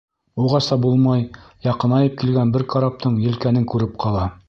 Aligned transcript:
Уғаса 0.45 0.77
булмай, 0.85 1.21
яҡынайып 1.67 2.19
килгән 2.25 2.57
бер 2.57 2.67
караптың 2.75 3.25
елкәнен 3.31 3.73
күреп 3.75 3.99
ҡала. 4.07 4.31